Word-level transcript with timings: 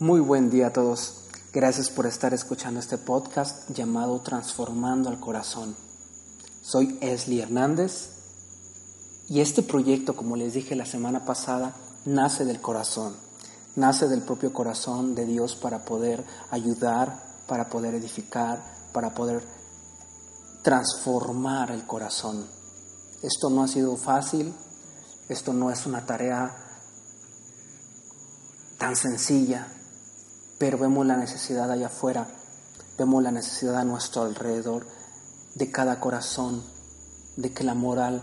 Muy 0.00 0.18
buen 0.18 0.50
día 0.50 0.66
a 0.66 0.72
todos. 0.72 1.20
Gracias 1.52 1.88
por 1.88 2.06
estar 2.06 2.34
escuchando 2.34 2.80
este 2.80 2.98
podcast 2.98 3.70
llamado 3.70 4.20
Transformando 4.22 5.08
al 5.08 5.20
Corazón. 5.20 5.76
Soy 6.62 6.98
Esli 7.00 7.40
Hernández 7.40 8.08
y 9.28 9.38
este 9.38 9.62
proyecto, 9.62 10.16
como 10.16 10.34
les 10.34 10.54
dije 10.54 10.74
la 10.74 10.84
semana 10.84 11.24
pasada, 11.24 11.76
nace 12.06 12.44
del 12.44 12.60
corazón. 12.60 13.14
Nace 13.76 14.08
del 14.08 14.22
propio 14.22 14.52
corazón 14.52 15.14
de 15.14 15.26
Dios 15.26 15.54
para 15.54 15.84
poder 15.84 16.24
ayudar, 16.50 17.22
para 17.46 17.68
poder 17.68 17.94
edificar, 17.94 18.64
para 18.92 19.14
poder 19.14 19.44
transformar 20.64 21.70
el 21.70 21.86
corazón. 21.86 22.48
Esto 23.22 23.48
no 23.48 23.62
ha 23.62 23.68
sido 23.68 23.96
fácil, 23.96 24.52
esto 25.28 25.52
no 25.52 25.70
es 25.70 25.86
una 25.86 26.04
tarea 26.04 26.52
tan 28.76 28.96
sencilla, 28.96 29.68
pero 30.58 30.78
vemos 30.78 31.06
la 31.06 31.16
necesidad 31.16 31.70
allá 31.70 31.86
afuera, 31.86 32.28
vemos 32.98 33.22
la 33.22 33.30
necesidad 33.30 33.76
a 33.76 33.84
nuestro 33.84 34.22
alrededor 34.22 34.86
de 35.54 35.70
cada 35.70 36.00
corazón, 36.00 36.62
de 37.36 37.52
que 37.52 37.64
la 37.64 37.74
moral 37.74 38.22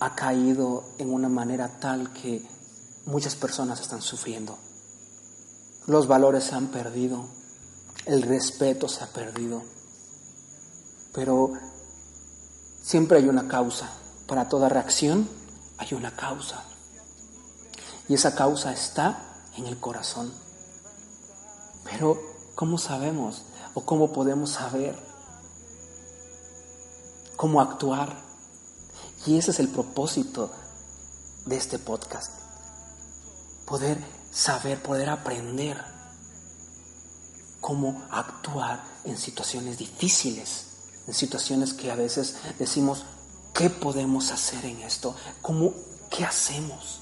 ha 0.00 0.14
caído 0.14 0.84
en 0.98 1.12
una 1.12 1.28
manera 1.28 1.78
tal 1.80 2.12
que 2.12 2.46
muchas 3.06 3.34
personas 3.34 3.80
están 3.80 4.02
sufriendo. 4.02 4.58
Los 5.86 6.06
valores 6.06 6.44
se 6.44 6.54
han 6.54 6.68
perdido, 6.68 7.26
el 8.06 8.22
respeto 8.22 8.88
se 8.88 9.04
ha 9.04 9.06
perdido, 9.08 9.62
pero 11.12 11.52
siempre 12.82 13.18
hay 13.18 13.28
una 13.28 13.48
causa. 13.48 13.90
Para 14.26 14.48
toda 14.48 14.68
reacción 14.68 15.28
hay 15.78 15.94
una 15.94 16.14
causa. 16.14 16.64
Y 18.08 18.14
esa 18.14 18.34
causa 18.34 18.72
está 18.72 19.46
en 19.56 19.66
el 19.66 19.78
corazón. 19.78 20.32
Pero, 21.90 22.20
¿cómo 22.54 22.78
sabemos 22.78 23.42
o 23.74 23.84
cómo 23.84 24.12
podemos 24.12 24.50
saber 24.50 24.98
cómo 27.36 27.60
actuar? 27.60 28.16
Y 29.26 29.38
ese 29.38 29.50
es 29.50 29.60
el 29.60 29.68
propósito 29.68 30.50
de 31.46 31.56
este 31.56 31.78
podcast. 31.78 32.32
Poder 33.66 34.02
saber, 34.30 34.82
poder 34.82 35.08
aprender 35.08 35.82
cómo 37.60 38.02
actuar 38.10 38.84
en 39.04 39.16
situaciones 39.16 39.78
difíciles, 39.78 40.66
en 41.06 41.14
situaciones 41.14 41.74
que 41.74 41.90
a 41.90 41.96
veces 41.96 42.36
decimos, 42.58 43.04
¿qué 43.54 43.70
podemos 43.70 44.30
hacer 44.30 44.64
en 44.64 44.80
esto? 44.82 45.14
¿Cómo, 45.42 45.74
¿Qué 46.10 46.24
hacemos? 46.24 47.00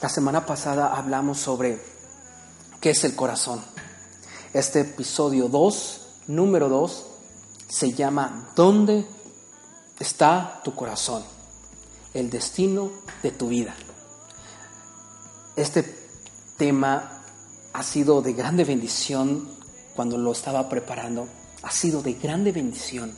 La 0.00 0.08
semana 0.08 0.46
pasada 0.46 0.96
hablamos 0.96 1.38
sobre 1.38 1.97
¿Qué 2.80 2.90
es 2.90 3.02
el 3.02 3.16
corazón? 3.16 3.60
Este 4.52 4.82
episodio 4.82 5.48
2, 5.48 6.00
número 6.28 6.68
2, 6.68 7.06
se 7.66 7.92
llama 7.92 8.52
¿Dónde 8.54 9.04
está 9.98 10.60
tu 10.62 10.76
corazón? 10.76 11.24
El 12.14 12.30
destino 12.30 12.92
de 13.20 13.32
tu 13.32 13.48
vida. 13.48 13.74
Este 15.56 15.82
tema 16.56 17.24
ha 17.72 17.82
sido 17.82 18.22
de 18.22 18.32
grande 18.32 18.62
bendición 18.62 19.50
cuando 19.96 20.16
lo 20.16 20.30
estaba 20.30 20.68
preparando. 20.68 21.26
Ha 21.62 21.72
sido 21.72 22.00
de 22.00 22.14
grande 22.14 22.52
bendición. 22.52 23.12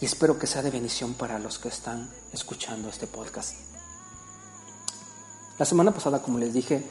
Y 0.00 0.04
espero 0.04 0.40
que 0.40 0.48
sea 0.48 0.62
de 0.62 0.70
bendición 0.72 1.14
para 1.14 1.38
los 1.38 1.60
que 1.60 1.68
están 1.68 2.10
escuchando 2.32 2.88
este 2.88 3.06
podcast. 3.06 3.54
La 5.60 5.64
semana 5.64 5.92
pasada, 5.92 6.20
como 6.20 6.38
les 6.38 6.52
dije, 6.52 6.84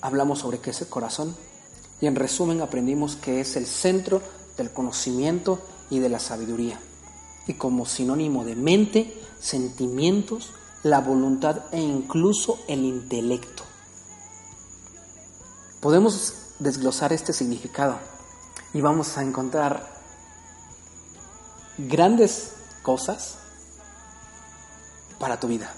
hablamos 0.00 0.40
sobre 0.40 0.58
qué 0.58 0.70
es 0.70 0.80
el 0.80 0.88
corazón 0.88 1.36
y 2.00 2.06
en 2.06 2.16
resumen 2.16 2.60
aprendimos 2.60 3.16
que 3.16 3.40
es 3.40 3.56
el 3.56 3.66
centro 3.66 4.22
del 4.56 4.72
conocimiento 4.72 5.60
y 5.90 5.98
de 5.98 6.08
la 6.08 6.18
sabiduría. 6.18 6.80
Y 7.46 7.54
como 7.54 7.86
sinónimo 7.86 8.44
de 8.44 8.56
mente, 8.56 9.20
sentimientos, 9.40 10.52
la 10.82 11.00
voluntad 11.00 11.64
e 11.72 11.80
incluso 11.80 12.58
el 12.68 12.84
intelecto. 12.84 13.64
Podemos 15.80 16.34
desglosar 16.58 17.12
este 17.12 17.32
significado 17.32 17.98
y 18.74 18.80
vamos 18.80 19.16
a 19.16 19.22
encontrar 19.22 19.88
grandes 21.78 22.52
cosas 22.82 23.38
para 25.18 25.40
tu 25.40 25.48
vida. 25.48 25.72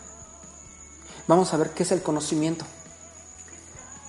Vamos 1.28 1.52
a 1.52 1.56
ver 1.56 1.70
qué 1.70 1.82
es 1.82 1.92
el 1.92 2.02
conocimiento. 2.02 2.64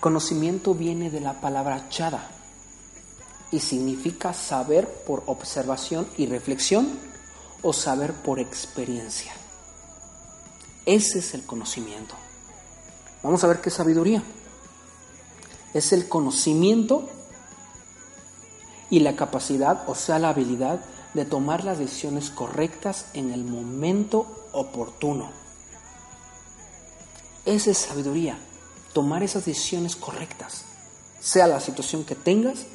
Conocimiento 0.01 0.73
viene 0.73 1.11
de 1.11 1.21
la 1.21 1.39
palabra 1.41 1.87
chada 1.89 2.27
y 3.51 3.59
significa 3.59 4.33
saber 4.33 4.87
por 5.05 5.21
observación 5.27 6.07
y 6.17 6.25
reflexión 6.25 6.89
o 7.61 7.71
saber 7.71 8.11
por 8.11 8.39
experiencia. 8.39 9.31
Ese 10.87 11.19
es 11.19 11.35
el 11.35 11.45
conocimiento. 11.45 12.15
Vamos 13.21 13.43
a 13.43 13.47
ver 13.47 13.61
qué 13.61 13.69
es 13.69 13.75
sabiduría. 13.75 14.23
Es 15.75 15.93
el 15.93 16.09
conocimiento 16.09 17.07
y 18.89 19.01
la 19.01 19.15
capacidad, 19.15 19.87
o 19.87 19.93
sea, 19.93 20.17
la 20.17 20.29
habilidad 20.29 20.83
de 21.13 21.25
tomar 21.25 21.63
las 21.63 21.77
decisiones 21.77 22.31
correctas 22.31 23.05
en 23.13 23.31
el 23.31 23.43
momento 23.43 24.49
oportuno. 24.51 25.29
Esa 27.45 27.69
es 27.69 27.77
sabiduría 27.77 28.39
tomar 28.93 29.23
esas 29.23 29.45
decisiones 29.45 29.95
correctas, 29.95 30.65
sea 31.19 31.47
la 31.47 31.59
situación 31.59 32.03
que 32.03 32.15
tengas, 32.15 32.65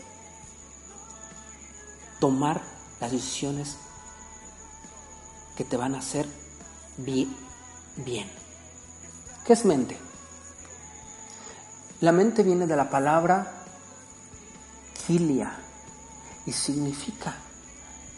tomar 2.20 2.62
las 3.00 3.12
decisiones 3.12 3.76
que 5.56 5.64
te 5.64 5.76
van 5.76 5.94
a 5.94 5.98
hacer 5.98 6.26
bien. 6.96 8.30
¿Qué 9.44 9.52
es 9.52 9.64
mente? 9.64 9.96
La 12.00 12.12
mente 12.12 12.42
viene 12.42 12.66
de 12.66 12.76
la 12.76 12.90
palabra 12.90 13.64
kilia 15.06 15.58
y 16.44 16.52
significa 16.52 17.36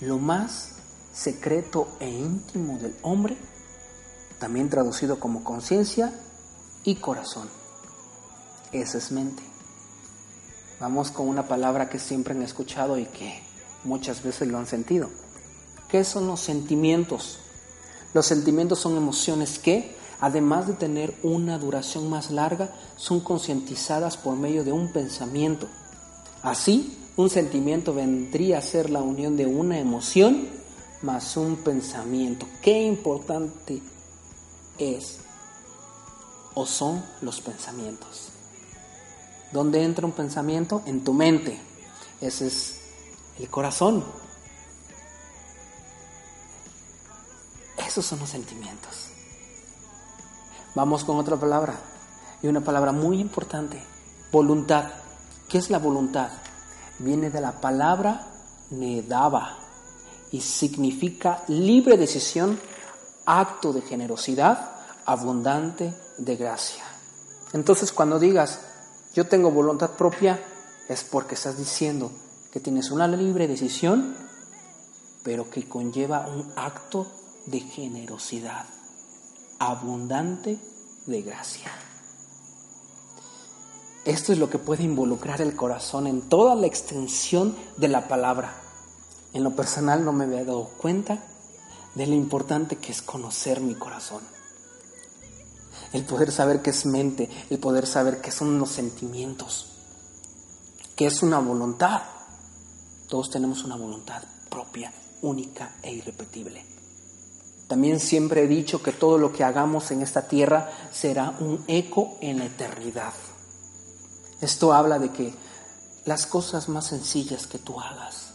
lo 0.01 0.19
más 0.19 0.73
secreto 1.13 1.97
e 2.01 2.09
íntimo 2.09 2.79
del 2.79 2.97
hombre, 3.03 3.37
también 4.39 4.71
traducido 4.71 5.19
como 5.19 5.43
conciencia 5.43 6.13
y 6.85 6.97
corazón. 6.97 7.58
Esa 8.73 8.99
es 8.99 9.11
mente. 9.13 9.43
Vamos 10.81 11.11
con 11.11 11.27
una 11.27 11.49
palabra 11.49 11.89
que 11.89 11.99
siempre 11.99 12.35
han 12.35 12.43
escuchado 12.43 12.99
y 12.99 13.07
que 13.07 13.43
muchas 13.85 14.23
veces 14.23 14.49
lo 14.49 14.59
han 14.59 14.67
sentido. 14.67 15.09
¿Qué 15.89 16.05
son 16.05 16.27
los 16.27 16.41
sentimientos? 16.41 17.39
Los 18.15 18.27
sentimientos 18.27 18.79
son 18.79 18.97
emociones 18.97 19.59
que, 19.59 19.97
además 20.21 20.67
de 20.67 20.75
tener 20.75 21.17
una 21.23 21.59
duración 21.59 22.11
más 22.11 22.31
larga, 22.31 22.73
son 22.97 23.21
concientizadas 23.21 24.17
por 24.17 24.37
medio 24.37 24.65
de 24.65 24.73
un 24.73 24.93
pensamiento. 24.93 25.67
Así, 26.43 26.99
un 27.17 27.31
sentimiento 27.31 27.95
vendría 27.95 28.59
a 28.59 28.63
ser 28.63 28.91
la 28.91 29.01
unión 29.01 29.37
de 29.37 29.47
una 29.47 29.79
emoción 29.79 30.47
más 31.03 31.37
un 31.37 31.57
pensamiento. 31.57 32.47
Qué 32.63 32.83
importante 32.83 33.81
es 34.79 35.19
o 36.55 36.67
son 36.67 37.05
los 37.23 37.41
pensamientos. 37.41 38.38
¿Dónde 39.53 39.83
entra 39.83 40.07
un 40.07 40.13
pensamiento? 40.13 40.83
En 40.87 41.05
tu 41.05 41.13
mente. 41.13 41.61
Ese 42.21 42.47
es 42.47 42.81
el 43.39 43.49
corazón. 43.49 44.05
Esos 47.87 48.05
son 48.05 48.19
los 48.19 48.29
sentimientos. 48.29 49.09
Vamos 50.75 51.05
con 51.05 51.17
otra 51.19 51.37
palabra. 51.37 51.75
Y 52.43 52.49
una 52.49 52.61
palabra 52.61 52.93
muy 52.93 53.21
importante. 53.21 53.83
Voluntad. 54.31 54.85
¿Qué 55.49 55.59
es 55.59 55.71
la 55.71 55.79
voluntad? 55.79 56.31
Viene 56.99 57.31
de 57.31 57.41
la 57.41 57.61
palabra 57.61 58.29
nedaba 58.71 59.57
y 60.31 60.41
significa 60.41 61.43
libre 61.49 61.97
decisión, 61.97 62.61
acto 63.25 63.73
de 63.73 63.83
generosidad, 63.83 64.73
abundante 65.07 65.95
de 66.19 66.37
gracia. 66.37 66.85
Entonces 67.53 67.93
cuando 67.93 68.19
digas, 68.19 68.61
yo 69.15 69.27
tengo 69.27 69.51
voluntad 69.51 69.91
propia, 69.93 70.43
es 70.89 71.05
porque 71.05 71.35
estás 71.35 71.59
diciendo 71.59 72.11
que 72.53 72.61
tienes 72.61 72.91
una 72.91 73.07
libre 73.07 73.47
decisión, 73.47 74.17
pero 75.23 75.51
que 75.51 75.69
conlleva 75.69 76.27
un 76.29 76.53
acto 76.57 77.07
de 77.47 77.61
generosidad, 77.61 78.67
abundante 79.59 80.59
de 81.07 81.23
gracia. 81.23 81.71
Esto 84.05 84.33
es 84.33 84.39
lo 84.39 84.49
que 84.49 84.59
puede 84.59 84.85
involucrar 84.85 85.43
el 85.43 85.55
corazón 85.55 86.07
en 86.07 86.23
toda 86.23 86.55
la 86.55 86.67
extensión 86.67 87.55
de 87.77 87.89
la 87.89 88.09
palabra. 88.09 88.55
En 89.35 89.45
lo 89.45 89.55
personal 89.55 90.05
no 90.05 90.13
me 90.13 90.25
había 90.25 90.45
dado 90.45 90.65
cuenta 90.79 91.19
de 91.95 92.07
lo 92.07 92.15
importante 92.15 92.77
que 92.77 92.93
es 92.93 93.03
conocer 93.03 93.61
mi 93.61 93.75
corazón. 93.75 94.23
El 95.93 96.05
poder 96.05 96.33
saber 96.33 96.63
qué 96.63 96.71
es 96.71 96.87
mente, 96.87 97.29
el 97.51 97.59
poder 97.59 97.87
saber 97.87 98.21
qué 98.21 98.31
son 98.31 98.59
los 98.59 98.71
sentimientos, 98.71 99.73
qué 100.97 101.07
es 101.07 101.23
una 101.23 101.39
voluntad. 101.39 102.03
Todos 103.09 103.31
tenemos 103.31 103.65
una 103.65 103.77
voluntad 103.77 104.23
propia, 104.51 104.93
única 105.23 105.77
e 105.83 105.93
irrepetible. 105.93 106.65
También 107.69 108.01
siempre 108.01 108.45
he 108.45 108.49
dicho 108.49 108.83
que 108.83 108.93
todo 108.93 109.19
lo 109.19 109.33
que 109.33 109.45
hagamos 109.45 109.91
en 109.91 110.03
esta 110.03 110.27
tierra 110.27 110.71
será 110.91 111.37
un 111.41 111.65
eco 111.69 112.17
en 112.21 112.39
la 112.39 112.47
eternidad. 112.47 113.13
Esto 114.41 114.73
habla 114.73 114.99
de 114.99 115.13
que 115.13 115.35
las 116.07 116.27
cosas 116.27 116.69
más 116.71 116.87
sencillas 116.87 117.47
que 117.47 117.59
tú 117.59 117.79
hagas, 117.79 118.33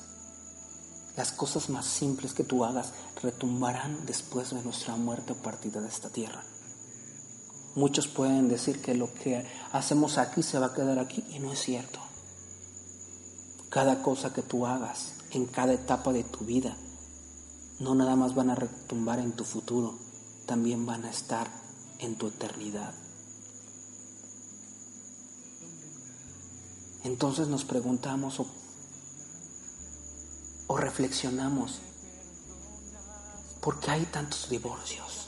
las 1.16 1.32
cosas 1.32 1.70
más 1.70 1.86
simples 1.86 2.34
que 2.34 2.44
tú 2.44 2.64
hagas, 2.64 2.94
retumbarán 3.22 4.06
después 4.06 4.52
de 4.52 4.62
nuestra 4.62 4.96
muerte 4.96 5.34
o 5.34 5.36
partida 5.36 5.82
de 5.82 5.88
esta 5.88 6.10
tierra. 6.10 6.44
Muchos 7.76 8.08
pueden 8.08 8.50
decir 8.50 8.82
que 8.82 8.94
lo 8.94 9.14
que 9.14 9.46
hacemos 9.72 10.18
aquí 10.18 10.44
se 10.44 10.60
va 10.60 10.68
a 10.68 10.74
quedar 10.74 11.00
aquí 11.00 11.24
y 11.32 11.40
no 11.40 11.52
es 11.52 11.60
cierto. 11.60 12.00
Cada 13.70 14.04
cosa 14.04 14.32
que 14.34 14.44
tú 14.44 14.68
hagas 14.68 15.14
en 15.32 15.48
cada 15.48 15.74
etapa 15.74 16.14
de 16.14 16.24
tu 16.24 16.46
vida 16.46 16.78
no 17.80 17.96
nada 17.96 18.16
más 18.16 18.36
van 18.36 18.50
a 18.50 18.56
retumbar 18.56 19.20
en 19.20 19.34
tu 19.34 19.44
futuro, 19.44 19.98
también 20.46 20.86
van 20.86 21.06
a 21.06 21.10
estar 21.10 21.50
en 22.00 22.16
tu 22.16 22.28
eternidad. 22.28 22.94
Entonces 27.04 27.48
nos 27.48 27.66
preguntamos 27.66 28.40
o, 28.40 28.46
o 30.68 30.78
reflexionamos, 30.78 31.80
¿por 33.60 33.80
qué 33.80 33.92
hay 33.92 34.06
tantos 34.06 34.50
divorcios? 34.50 35.28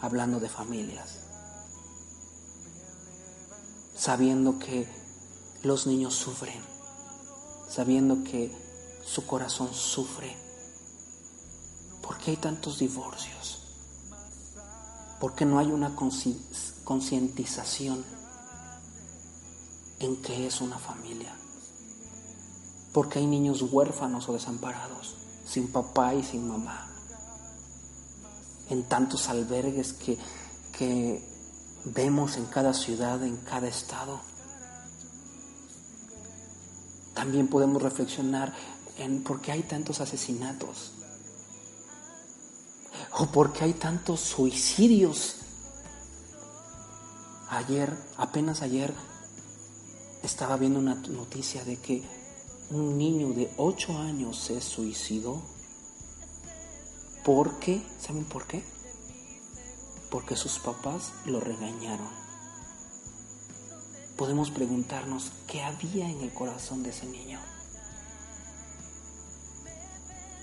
Hablando 0.00 0.40
de 0.40 0.48
familias, 0.48 1.23
sabiendo 3.94 4.58
que 4.58 4.88
los 5.62 5.86
niños 5.86 6.14
sufren, 6.14 6.60
sabiendo 7.68 8.24
que 8.24 8.52
su 9.04 9.26
corazón 9.26 9.72
sufre. 9.72 10.36
¿Por 12.02 12.18
qué 12.18 12.32
hay 12.32 12.36
tantos 12.36 12.78
divorcios? 12.78 13.60
¿Por 15.20 15.34
qué 15.34 15.44
no 15.44 15.58
hay 15.58 15.68
una 15.68 15.94
concientización 15.94 18.04
en 20.04 20.16
qué 20.16 20.46
es 20.46 20.60
una 20.60 20.78
familia. 20.78 21.34
Porque 22.92 23.18
hay 23.18 23.26
niños 23.26 23.62
huérfanos 23.62 24.28
o 24.28 24.32
desamparados, 24.32 25.16
sin 25.44 25.72
papá 25.72 26.14
y 26.14 26.22
sin 26.22 26.46
mamá. 26.46 26.88
En 28.70 28.84
tantos 28.84 29.28
albergues 29.28 29.92
que, 29.92 30.18
que 30.76 31.22
vemos 31.84 32.36
en 32.36 32.46
cada 32.46 32.74
ciudad, 32.74 33.22
en 33.22 33.36
cada 33.38 33.68
estado. 33.68 34.20
También 37.14 37.48
podemos 37.48 37.82
reflexionar 37.82 38.54
en 38.98 39.22
por 39.22 39.40
qué 39.40 39.52
hay 39.52 39.62
tantos 39.62 40.00
asesinatos. 40.00 40.92
O 43.18 43.26
por 43.26 43.52
qué 43.52 43.64
hay 43.64 43.74
tantos 43.74 44.20
suicidios. 44.20 45.36
Ayer, 47.48 47.96
apenas 48.16 48.62
ayer, 48.62 48.92
estaba 50.22 50.56
viendo 50.56 50.80
una 50.80 50.94
noticia 50.94 51.64
de 51.64 51.76
que 51.76 52.02
un 52.70 52.98
niño 52.98 53.28
de 53.28 53.52
8 53.58 53.98
años 53.98 54.38
se 54.38 54.60
suicidó. 54.60 55.42
¿Por 57.24 57.58
qué? 57.60 57.86
¿Saben 58.00 58.24
por 58.24 58.46
qué? 58.46 58.73
Porque 60.10 60.36
sus 60.36 60.58
papás 60.58 61.12
lo 61.26 61.40
regañaron. 61.40 62.08
Podemos 64.16 64.50
preguntarnos 64.50 65.32
qué 65.46 65.62
había 65.62 66.08
en 66.08 66.20
el 66.20 66.32
corazón 66.32 66.82
de 66.82 66.90
ese 66.90 67.06
niño. 67.06 67.40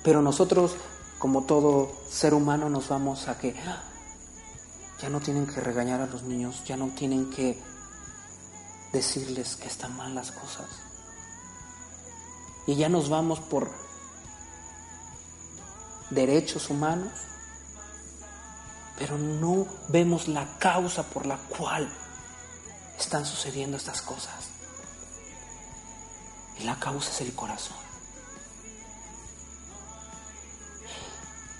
Pero 0.03 0.21
nosotros, 0.21 0.75
como 1.19 1.43
todo 1.43 1.91
ser 2.09 2.33
humano, 2.33 2.69
nos 2.69 2.89
vamos 2.89 3.27
a 3.27 3.37
que 3.37 3.55
ya 5.01 5.09
no 5.09 5.19
tienen 5.19 5.47
que 5.47 5.61
regañar 5.61 6.01
a 6.01 6.07
los 6.07 6.23
niños, 6.23 6.63
ya 6.65 6.75
no 6.75 6.89
tienen 6.89 7.29
que 7.29 7.61
decirles 8.91 9.55
que 9.55 9.67
están 9.67 9.95
mal 9.95 10.13
las 10.13 10.31
cosas. 10.31 10.67
Y 12.67 12.75
ya 12.75 12.89
nos 12.89 13.09
vamos 13.09 13.39
por 13.39 13.71
derechos 16.09 16.69
humanos, 16.69 17.11
pero 19.01 19.17
no 19.17 19.65
vemos 19.87 20.27
la 20.27 20.59
causa 20.59 21.01
por 21.01 21.25
la 21.25 21.35
cual 21.35 21.91
están 22.99 23.25
sucediendo 23.25 23.75
estas 23.75 23.99
cosas. 24.03 24.49
Y 26.59 26.65
la 26.65 26.77
causa 26.79 27.09
es 27.09 27.21
el 27.21 27.33
corazón. 27.33 27.77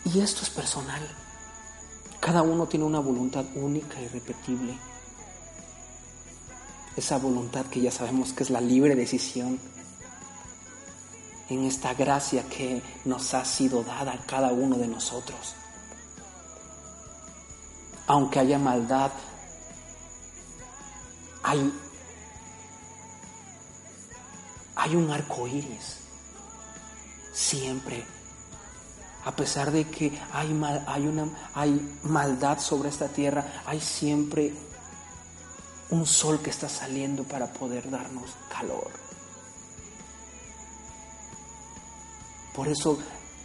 Y 0.05 0.19
esto 0.19 0.43
es 0.43 0.51
personal. 0.51 1.01
Cada 2.19 2.43
uno 2.43 2.67
tiene 2.67 2.85
una 2.85 2.99
voluntad 2.99 3.43
única 3.55 3.99
y 3.99 4.07
repetible 4.07 4.77
esa 6.95 7.17
voluntad 7.17 7.65
que 7.65 7.81
ya 7.81 7.91
sabemos 7.91 8.33
que 8.33 8.43
es 8.43 8.51
la 8.51 8.61
libre 8.61 8.95
decisión, 8.95 9.59
en 11.49 11.65
esta 11.65 11.95
gracia 11.95 12.47
que 12.47 12.83
nos 13.05 13.33
ha 13.33 13.45
sido 13.45 13.81
dada 13.81 14.13
a 14.13 14.25
cada 14.27 14.51
uno 14.51 14.77
de 14.77 14.87
nosotros. 14.87 15.55
Aunque 18.11 18.39
haya 18.39 18.59
maldad, 18.59 19.09
hay, 21.43 21.73
hay 24.75 24.95
un 24.97 25.09
arco 25.09 25.47
iris. 25.47 25.99
Siempre. 27.31 28.03
A 29.23 29.33
pesar 29.33 29.71
de 29.71 29.89
que 29.89 30.07
hay, 30.33 30.49
hay, 30.87 31.07
una, 31.07 31.29
hay 31.53 31.99
maldad 32.03 32.59
sobre 32.59 32.89
esta 32.89 33.07
tierra, 33.07 33.45
hay 33.65 33.79
siempre 33.79 34.53
un 35.89 36.05
sol 36.05 36.41
que 36.41 36.49
está 36.49 36.67
saliendo 36.67 37.23
para 37.23 37.53
poder 37.53 37.89
darnos 37.89 38.31
calor. 38.49 38.91
Por 42.53 42.67
eso 42.67 42.99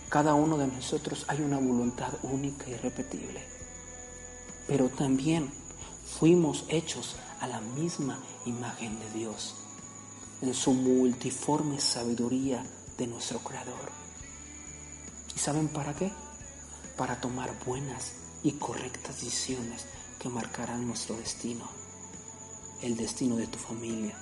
cada 0.09 0.35
uno 0.35 0.59
de 0.59 0.67
nosotros 0.67 1.25
hay 1.29 1.41
una 1.41 1.59
voluntad 1.59 2.15
única 2.25 2.69
y 2.69 2.75
repetible. 2.75 3.56
Pero 4.67 4.89
también 4.89 5.51
fuimos 6.19 6.65
hechos 6.69 7.17
a 7.41 7.47
la 7.47 7.61
misma 7.61 8.19
imagen 8.45 8.99
de 8.99 9.11
Dios, 9.11 9.55
en 10.43 10.55
su 10.55 10.73
multiforme 10.73 11.81
sabiduría 11.81 12.65
de 12.99 13.07
nuestro 13.07 13.39
Creador. 13.41 13.93
¿Y 15.35 15.39
saben 15.39 15.69
para 15.69 15.95
qué? 15.95 16.13
Para 16.97 17.21
tomar 17.21 17.55
buenas 17.65 18.13
y 18.43 18.53
correctas 18.53 19.21
decisiones 19.21 19.87
que 20.19 20.29
marcarán 20.29 20.87
nuestro 20.87 21.17
destino 21.17 21.69
el 22.83 22.97
destino 22.97 23.37
de 23.37 23.47
tu 23.47 23.59
familia, 23.59 24.15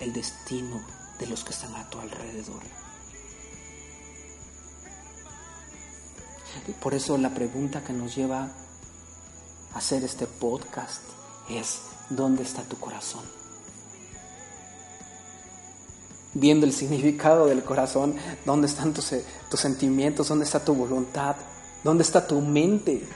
el 0.00 0.12
destino 0.12 0.80
de 1.18 1.26
los 1.26 1.44
que 1.44 1.50
están 1.50 1.74
a 1.74 1.88
tu 1.90 1.98
alrededor. 1.98 2.62
Por 6.80 6.94
eso 6.94 7.18
la 7.18 7.34
pregunta 7.34 7.82
que 7.82 7.92
nos 7.92 8.14
lleva 8.14 8.50
hacer 9.78 10.04
este 10.04 10.26
podcast 10.26 11.02
es, 11.48 11.80
¿dónde 12.10 12.42
está 12.42 12.62
tu 12.62 12.78
corazón? 12.78 13.24
Viendo 16.34 16.66
el 16.66 16.72
significado 16.72 17.46
del 17.46 17.64
corazón, 17.64 18.16
¿dónde 18.44 18.66
están 18.66 18.92
tus, 18.92 19.12
tus 19.50 19.60
sentimientos? 19.60 20.28
¿Dónde 20.28 20.44
está 20.44 20.64
tu 20.64 20.74
voluntad? 20.74 21.36
¿Dónde 21.82 22.02
está 22.02 22.26
tu 22.26 22.40
mente? 22.40 23.08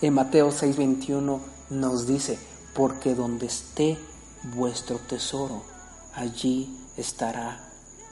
En 0.00 0.14
Mateo 0.14 0.50
6:21 0.50 1.40
nos 1.70 2.06
dice, 2.06 2.38
porque 2.74 3.14
donde 3.14 3.46
esté 3.46 3.96
vuestro 4.54 4.98
tesoro, 4.98 5.62
allí 6.14 6.76
estará 6.96 7.60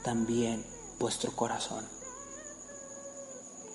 también 0.01 0.65
vuestro 0.99 1.35
corazón. 1.35 1.85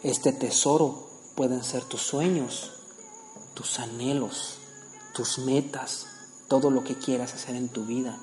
Este 0.02 0.32
tesoro 0.32 1.08
pueden 1.34 1.64
ser 1.64 1.84
tus 1.84 2.02
sueños, 2.02 2.72
tus 3.54 3.78
anhelos, 3.78 4.58
tus 5.14 5.38
metas, 5.38 6.06
todo 6.48 6.70
lo 6.70 6.84
que 6.84 6.96
quieras 6.96 7.32
hacer 7.34 7.56
en 7.56 7.68
tu 7.68 7.86
vida. 7.86 8.18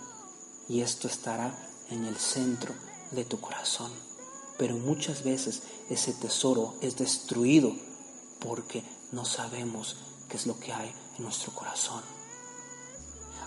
Y 0.69 0.81
esto 0.81 1.07
estará 1.07 1.57
en 1.89 2.05
el 2.05 2.17
centro 2.17 2.73
de 3.11 3.25
tu 3.25 3.41
corazón. 3.41 3.91
Pero 4.57 4.77
muchas 4.77 5.23
veces 5.23 5.63
ese 5.89 6.13
tesoro 6.13 6.75
es 6.81 6.95
destruido 6.95 7.73
porque 8.39 8.83
no 9.11 9.25
sabemos 9.25 9.97
qué 10.29 10.37
es 10.37 10.45
lo 10.45 10.59
que 10.59 10.73
hay 10.73 10.93
en 11.17 11.23
nuestro 11.23 11.53
corazón. 11.53 12.03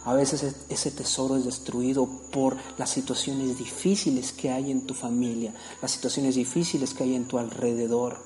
A 0.06 0.14
veces 0.14 0.54
ese 0.68 0.92
tesoro 0.92 1.36
es 1.36 1.44
destruido 1.44 2.06
por 2.06 2.56
las 2.78 2.90
situaciones 2.90 3.58
difíciles 3.58 4.32
que 4.32 4.52
hay 4.52 4.70
en 4.70 4.86
tu 4.86 4.94
familia, 4.94 5.52
las 5.82 5.90
situaciones 5.90 6.36
difíciles 6.36 6.94
que 6.94 7.02
hay 7.02 7.16
en 7.16 7.26
tu 7.26 7.38
alrededor. 7.38 8.24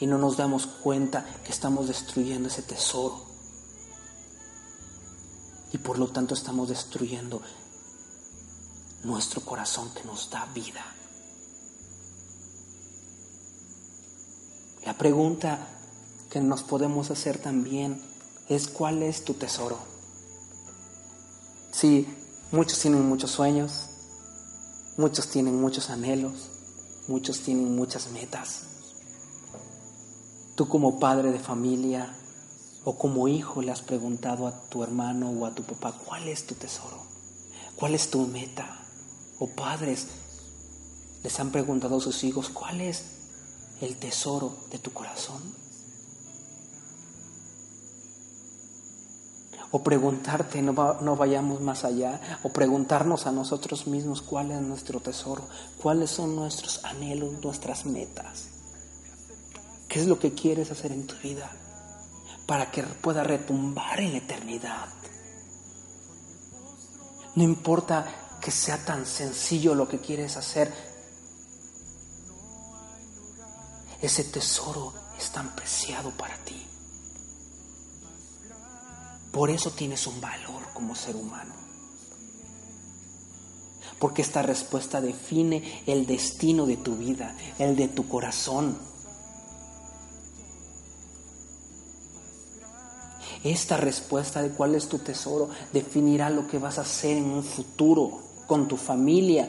y 0.00 0.06
no 0.06 0.18
nos 0.18 0.36
damos 0.36 0.66
cuenta 0.66 1.24
que 1.44 1.52
estamos 1.52 1.86
destruyendo 1.86 2.48
ese 2.48 2.62
tesoro. 2.62 3.24
Y 5.72 5.78
por 5.78 5.96
lo 5.96 6.08
tanto 6.08 6.34
estamos 6.34 6.70
destruyendo 6.70 7.40
nuestro 9.04 9.42
corazón 9.42 9.90
que 9.94 10.02
nos 10.02 10.28
da 10.28 10.44
vida. 10.46 10.84
La 14.84 14.98
pregunta 14.98 15.68
que 16.30 16.40
nos 16.40 16.64
podemos 16.64 17.12
hacer 17.12 17.38
también 17.38 18.02
es 18.48 18.66
¿cuál 18.66 19.04
es 19.04 19.24
tu 19.24 19.34
tesoro? 19.34 19.91
Sí, 21.82 22.06
muchos 22.52 22.78
tienen 22.78 23.08
muchos 23.08 23.32
sueños, 23.32 23.88
muchos 24.96 25.26
tienen 25.26 25.60
muchos 25.60 25.90
anhelos, 25.90 26.48
muchos 27.08 27.40
tienen 27.40 27.74
muchas 27.74 28.12
metas. 28.12 28.66
Tú 30.54 30.68
como 30.68 31.00
padre 31.00 31.32
de 31.32 31.40
familia 31.40 32.14
o 32.84 32.96
como 32.96 33.26
hijo 33.26 33.62
le 33.62 33.72
has 33.72 33.82
preguntado 33.82 34.46
a 34.46 34.68
tu 34.68 34.84
hermano 34.84 35.30
o 35.30 35.44
a 35.44 35.56
tu 35.56 35.64
papá, 35.64 35.92
¿cuál 36.06 36.28
es 36.28 36.46
tu 36.46 36.54
tesoro? 36.54 36.98
¿Cuál 37.74 37.96
es 37.96 38.10
tu 38.10 38.28
meta? 38.28 38.86
O 39.40 39.48
padres 39.48 40.06
les 41.24 41.40
han 41.40 41.50
preguntado 41.50 41.96
a 41.96 42.00
sus 42.00 42.22
hijos, 42.22 42.48
¿cuál 42.48 42.80
es 42.80 43.06
el 43.80 43.96
tesoro 43.96 44.56
de 44.70 44.78
tu 44.78 44.92
corazón? 44.92 45.42
O 49.72 49.82
preguntarte, 49.82 50.62
no, 50.62 50.72
no, 51.00 51.16
vayamos 51.16 51.60
más 51.60 51.84
allá, 51.84 52.20
o 52.42 52.50
preguntarnos 52.50 53.26
a 53.26 53.32
nosotros 53.32 53.86
mismos 53.86 54.22
cuál 54.22 54.50
es 54.50 54.60
nuestro 54.60 55.00
tesoro, 55.00 55.48
cuáles 55.82 56.10
son 56.10 56.36
nuestros 56.36 56.84
anhelos, 56.84 57.42
nuestras 57.42 57.86
metas. 57.86 58.48
¿Qué 59.88 60.00
es 60.00 60.06
lo 60.06 60.18
que 60.18 60.32
quieres 60.32 60.70
hacer 60.70 60.92
en 60.92 61.06
tu 61.06 61.16
vida 61.16 61.50
para 62.46 62.70
que 62.70 62.82
pueda 62.82 63.24
retumbar 63.24 64.00
en 64.00 64.12
la 64.12 64.18
eternidad? 64.18 64.88
No 67.34 67.42
importa 67.42 68.06
que 68.42 68.50
sea 68.50 68.84
tan 68.84 69.06
sencillo 69.06 69.74
lo 69.74 69.88
que 69.88 70.00
quieres 70.00 70.36
hacer. 70.36 70.72
Ese 74.02 74.24
tesoro 74.24 74.92
es 75.18 75.30
tan 75.30 75.54
preciado 75.54 76.10
para 76.10 76.36
ti. 76.44 76.71
Por 79.32 79.50
eso 79.50 79.70
tienes 79.70 80.06
un 80.06 80.20
valor 80.20 80.62
como 80.74 80.94
ser 80.94 81.16
humano. 81.16 81.54
Porque 83.98 84.20
esta 84.20 84.42
respuesta 84.42 85.00
define 85.00 85.82
el 85.86 86.06
destino 86.06 86.66
de 86.66 86.76
tu 86.76 86.96
vida, 86.96 87.36
el 87.58 87.74
de 87.74 87.88
tu 87.88 88.08
corazón. 88.08 88.78
Esta 93.42 93.76
respuesta 93.76 94.42
de 94.42 94.50
cuál 94.50 94.74
es 94.74 94.88
tu 94.88 94.98
tesoro 94.98 95.48
definirá 95.72 96.30
lo 96.30 96.46
que 96.46 96.58
vas 96.58 96.78
a 96.78 96.82
hacer 96.82 97.16
en 97.16 97.24
un 97.24 97.42
futuro, 97.42 98.20
con 98.46 98.68
tu 98.68 98.76
familia, 98.76 99.48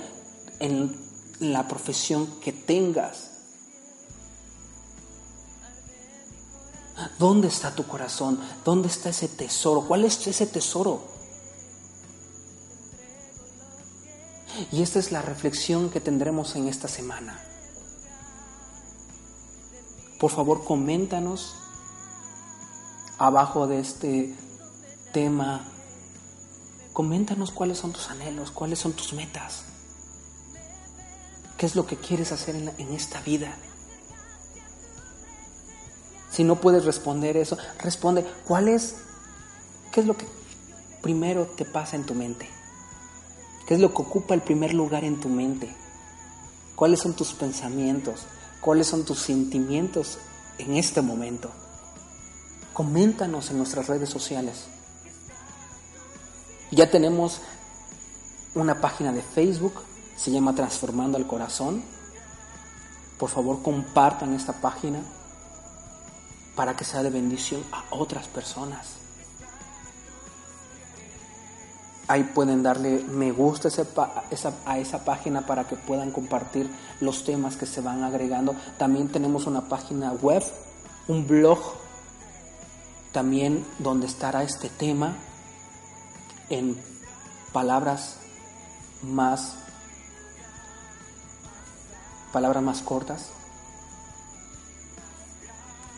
en 0.60 0.96
la 1.40 1.68
profesión 1.68 2.40
que 2.40 2.54
tengas. 2.54 3.33
¿Dónde 7.18 7.48
está 7.48 7.74
tu 7.74 7.86
corazón? 7.88 8.40
¿Dónde 8.64 8.88
está 8.88 9.10
ese 9.10 9.28
tesoro? 9.28 9.82
¿Cuál 9.88 10.06
es 10.06 10.26
ese 10.28 10.46
tesoro? 10.46 11.02
Y 14.72 14.82
esta 14.82 15.00
es 15.00 15.12
la 15.12 15.22
reflexión 15.22 15.90
que 15.90 16.00
tendremos 16.00 16.56
en 16.56 16.68
esta 16.68 16.88
semana. 16.88 17.40
Por 20.20 20.32
favor, 20.32 20.64
coméntanos 20.64 21.56
abajo 23.18 23.68
de 23.68 23.80
este 23.80 24.36
tema, 25.12 25.66
coméntanos 26.94 27.52
cuáles 27.52 27.80
son 27.80 27.92
tus 27.92 28.10
anhelos, 28.10 28.52
cuáles 28.52 28.80
son 28.80 28.94
tus 28.94 29.14
metas, 29.14 29.64
qué 31.58 31.66
es 31.66 31.76
lo 31.76 31.86
que 31.86 31.98
quieres 31.98 32.32
hacer 32.32 32.56
en, 32.56 32.72
en 32.78 32.94
esta 32.94 33.22
vida. 33.22 33.58
Si 36.34 36.44
no 36.44 36.56
puedes 36.56 36.84
responder 36.84 37.38
eso, 37.38 37.60
responde 37.78 38.26
cuál 38.48 38.68
es, 38.68 38.96
qué 39.92 40.00
es 40.00 40.08
lo 40.08 40.18
que 40.18 40.26
primero 41.04 41.46
te 41.46 41.64
pasa 41.64 41.96
en 41.96 42.08
tu 42.08 42.16
mente, 42.16 42.50
qué 43.68 43.76
es 43.76 43.80
lo 43.80 43.94
que 43.94 44.02
ocupa 44.02 44.34
el 44.34 44.42
primer 44.42 44.74
lugar 44.74 45.04
en 45.04 45.20
tu 45.20 45.30
mente, 45.30 45.72
cuáles 46.76 47.02
son 47.02 47.14
tus 47.14 47.34
pensamientos, 47.34 48.22
cuáles 48.62 48.88
son 48.88 49.06
tus 49.06 49.20
sentimientos 49.20 50.18
en 50.58 50.76
este 50.76 51.04
momento. 51.04 51.52
Coméntanos 52.74 53.52
en 53.52 53.60
nuestras 53.60 53.86
redes 53.86 54.10
sociales. 54.10 54.64
Ya 56.72 56.90
tenemos 56.90 57.42
una 58.56 58.82
página 58.82 59.12
de 59.14 59.22
Facebook, 59.22 59.76
se 60.18 60.32
llama 60.32 60.56
Transformando 60.56 61.16
al 61.16 61.28
Corazón. 61.28 61.84
Por 63.20 63.30
favor, 63.30 63.62
compartan 63.62 64.34
esta 64.34 64.54
página 64.54 65.04
para 66.56 66.76
que 66.76 66.84
sea 66.84 67.04
de 67.04 67.10
bendición 67.10 67.64
a 67.72 67.84
otras 67.92 68.28
personas. 68.28 68.98
Ahí 72.08 72.24
pueden 72.24 72.64
darle 72.64 73.04
me 73.08 73.32
gusta 73.32 73.70
a 74.66 74.78
esa 74.80 75.06
página 75.06 75.46
para 75.46 75.66
que 75.66 75.76
puedan 75.76 76.12
compartir 76.12 76.70
los 77.00 77.24
temas 77.24 77.56
que 77.56 77.66
se 77.66 77.82
van 77.82 78.04
agregando. 78.04 78.56
También 78.78 79.08
tenemos 79.08 79.48
una 79.48 79.70
página 79.70 80.12
web, 80.12 80.44
un 81.08 81.26
blog 81.26 81.60
también 83.14 83.66
donde 83.80 84.08
estará 84.08 84.44
este 84.44 84.70
tema 84.70 85.16
en 86.50 86.78
palabras 87.54 88.18
más 89.02 89.56
palabras 92.34 92.64
más 92.64 92.82
cortas. 92.82 93.30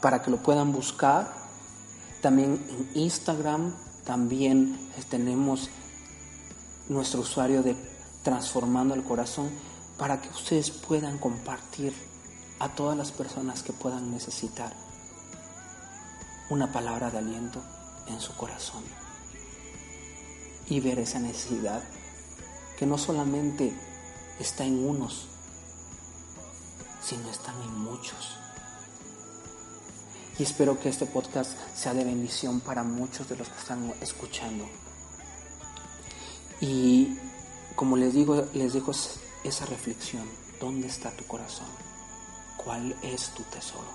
para 0.04 0.22
que 0.22 0.30
lo 0.30 0.38
puedan 0.38 0.72
buscar. 0.72 1.34
También 2.22 2.64
en 2.70 2.92
Instagram, 3.02 3.74
también 4.06 4.78
tenemos 5.10 5.72
nuestro 6.88 7.22
usuario 7.22 7.64
de 7.64 7.76
transformando 8.22 8.94
al 8.94 9.04
corazón 9.04 9.50
para 10.00 10.22
que 10.22 10.30
ustedes 10.30 10.72
puedan 10.72 11.20
compartir 11.20 11.94
a 12.60 12.70
todas 12.70 12.98
las 12.98 13.12
personas 13.12 13.62
que 13.62 13.74
puedan 13.74 14.10
necesitar 14.12 14.74
una 16.50 16.72
palabra 16.72 17.12
de 17.12 17.18
aliento 17.18 17.62
en 18.08 18.20
su 18.22 18.34
corazón 18.36 18.84
y 20.68 20.80
ver 20.80 21.00
esa 21.00 21.20
necesidad 21.20 21.84
que 22.78 22.86
no 22.86 22.98
solamente 22.98 23.74
está 24.40 24.64
en 24.64 24.88
unos, 24.88 25.28
sino 27.04 27.30
están 27.30 27.62
en 27.62 27.78
muchos. 27.78 28.38
Y 30.38 30.44
espero 30.44 30.80
que 30.80 30.88
este 30.88 31.06
podcast 31.06 31.52
sea 31.76 31.94
de 31.94 32.06
bendición 32.06 32.62
para 32.62 32.84
muchos 32.84 33.28
de 33.28 33.36
los 33.36 33.50
que 33.50 33.60
están 33.60 33.94
escuchando. 34.00 34.66
Y 36.62 37.18
como 37.76 37.98
les 37.98 38.14
digo, 38.14 38.48
les 38.54 38.72
dejo 38.72 38.94
esa 39.44 39.66
reflexión. 39.66 40.28
¿Dónde 40.60 40.88
está 40.88 41.12
tu 41.12 41.26
corazón? 41.26 41.68
¿Cuál 42.58 42.96
es 43.02 43.30
tu 43.30 43.44
tesoro? 43.44 43.88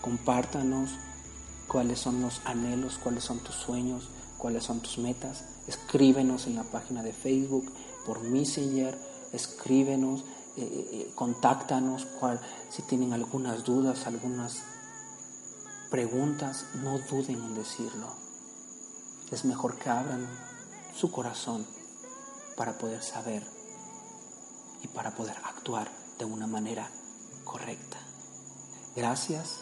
Compártanos 0.00 0.90
cuáles 1.66 1.98
son 1.98 2.22
los 2.22 2.40
anhelos, 2.44 2.98
cuáles 3.02 3.24
son 3.24 3.40
tus 3.40 3.54
sueños, 3.54 4.08
cuáles 4.38 4.64
son 4.64 4.80
tus 4.80 4.98
metas. 4.98 5.44
Escríbenos 5.66 6.46
en 6.46 6.56
la 6.56 6.64
página 6.64 7.02
de 7.02 7.12
Facebook, 7.12 7.72
por 8.06 8.22
Messenger, 8.22 8.98
escríbenos 9.32 10.20
eh, 10.56 10.62
eh, 10.62 10.88
eh, 10.92 11.12
contáctanos 11.14 12.06
cual, 12.06 12.40
si 12.70 12.82
tienen 12.82 13.12
algunas 13.12 13.64
dudas, 13.64 14.06
algunas 14.06 14.62
preguntas, 15.90 16.66
no 16.74 16.98
duden 16.98 17.42
en 17.42 17.54
decirlo. 17.54 18.08
Es 19.30 19.44
mejor 19.44 19.76
que 19.76 19.90
abran 19.90 20.26
su 20.94 21.10
corazón 21.10 21.66
para 22.56 22.78
poder 22.78 23.02
saber 23.02 23.57
y 24.82 24.88
para 24.88 25.14
poder 25.14 25.36
actuar 25.44 25.90
de 26.18 26.24
una 26.24 26.46
manera 26.46 26.90
correcta. 27.44 27.98
Gracias. 28.96 29.60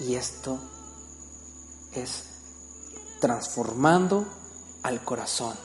Y 0.00 0.14
esto 0.14 0.58
es 1.92 2.24
transformando 3.20 4.26
al 4.82 5.02
corazón. 5.02 5.56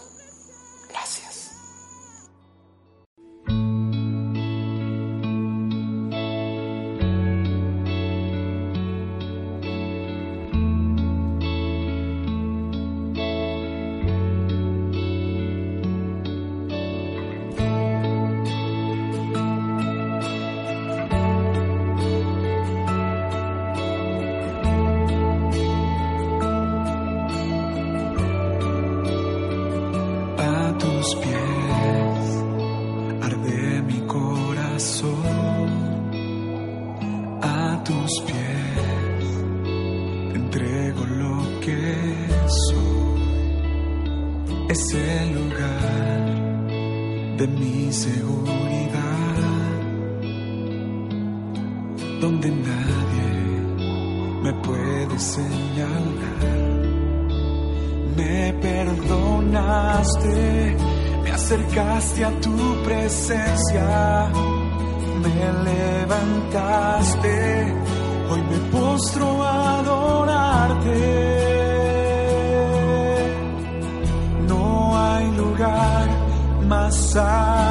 Seguridad, 47.93 49.37
donde 52.21 52.49
nadie 52.49 53.31
me 54.43 54.53
puede 54.53 55.19
señalar. 55.19 56.71
Me 58.15 58.53
perdonaste, 58.61 60.77
me 61.23 61.31
acercaste 61.31 62.25
a 62.25 62.31
tu 62.39 62.55
presencia, 62.83 64.29
me 65.23 65.51
levantaste, 65.69 67.35
hoy 68.29 68.41
me 68.41 68.57
postro 68.71 69.43
a 69.43 69.79
adorarte. 69.79 71.01
No 74.47 74.97
hay 74.97 75.31
lugar 75.31 76.09
más 76.67 77.15
alto, 77.15 77.70